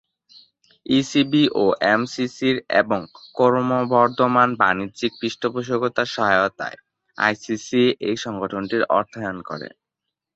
ECB 0.85 1.43
ও 1.55 1.63
এমসিসির 1.93 2.57
এবং 2.81 2.99
ক্রমবর্ধমান 3.35 4.49
বাণিজ্যিক 4.59 5.11
পৃষ্ঠপোষকতার 5.19 6.07
সহায়তায় 6.15 6.77
আইসিসি 7.17 7.83
এই 8.07 8.17
সংগঠনটির 8.25 8.83
অর্থায়ন 8.97 9.37
করে। 9.49 9.67